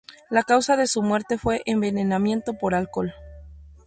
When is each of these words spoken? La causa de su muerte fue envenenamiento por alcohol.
La 0.31 0.41
causa 0.41 0.77
de 0.77 0.87
su 0.87 1.03
muerte 1.03 1.37
fue 1.37 1.61
envenenamiento 1.67 2.53
por 2.55 2.73
alcohol. 2.73 3.13